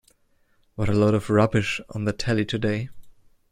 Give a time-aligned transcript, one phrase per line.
[0.73, 2.89] What a load of rubbish on the telly today.